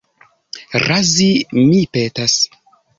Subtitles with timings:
[0.85, 1.29] Razi,
[1.61, 2.43] mi petas.